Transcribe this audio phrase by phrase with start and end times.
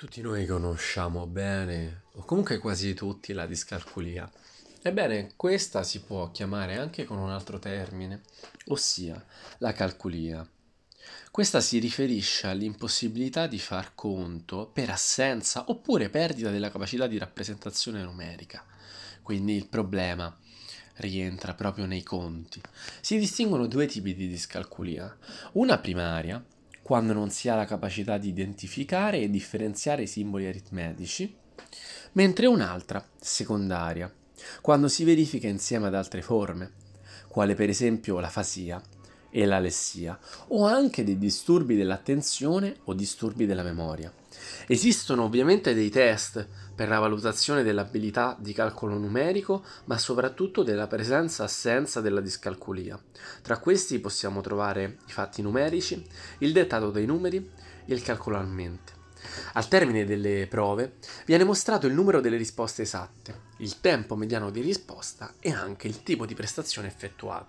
[0.00, 4.32] Tutti noi conosciamo bene, o comunque quasi tutti, la discalculia.
[4.80, 8.22] Ebbene, questa si può chiamare anche con un altro termine,
[8.68, 9.22] ossia
[9.58, 10.48] la calculia.
[11.30, 18.02] Questa si riferisce all'impossibilità di far conto per assenza oppure perdita della capacità di rappresentazione
[18.02, 18.64] numerica.
[19.20, 20.34] Quindi il problema
[20.94, 22.58] rientra proprio nei conti.
[23.02, 25.14] Si distinguono due tipi di discalculia.
[25.52, 26.42] Una primaria,
[26.90, 31.32] quando non si ha la capacità di identificare e differenziare i simboli aritmetici,
[32.14, 34.12] mentre un'altra, secondaria,
[34.60, 36.72] quando si verifica insieme ad altre forme,
[37.28, 38.82] quale per esempio la fasia
[39.30, 44.12] e l'alessia, o anche dei disturbi dell'attenzione o disturbi della memoria.
[44.66, 52.00] Esistono ovviamente dei test per la valutazione dell'abilità di calcolo numerico, ma soprattutto della presenza-assenza
[52.00, 53.00] della discalculia.
[53.42, 56.04] Tra questi possiamo trovare i fatti numerici,
[56.38, 57.50] il dettato dei numeri
[57.84, 58.98] e il calcolo a mente.
[59.54, 60.94] Al termine delle prove
[61.26, 66.02] viene mostrato il numero delle risposte esatte, il tempo mediano di risposta e anche il
[66.02, 67.48] tipo di prestazione effettuato.